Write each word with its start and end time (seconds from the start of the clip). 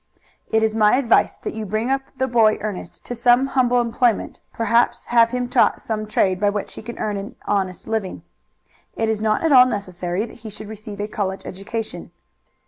It 0.49 0.63
is 0.63 0.75
my 0.75 0.97
advice 0.97 1.37
that 1.37 1.53
you 1.53 1.63
bring 1.63 1.91
up 1.91 2.01
the 2.17 2.27
boy 2.27 2.57
Ernest 2.59 3.03
to 3.03 3.13
some 3.13 3.45
humble 3.45 3.79
employment, 3.79 4.39
perhaps 4.51 5.05
have 5.13 5.29
him 5.29 5.47
taught 5.47 5.79
some 5.79 6.07
trade 6.07 6.39
by 6.39 6.49
which 6.49 6.73
he 6.73 6.81
can 6.81 6.97
earn 6.97 7.17
an 7.17 7.35
honest 7.45 7.87
living. 7.87 8.23
It 8.95 9.09
is 9.09 9.21
not 9.21 9.43
at 9.43 9.51
all 9.51 9.67
necessary 9.67 10.25
that 10.25 10.37
he 10.37 10.49
should 10.49 10.69
receive 10.69 10.99
a 10.99 11.07
college 11.07 11.45
education. 11.45 12.09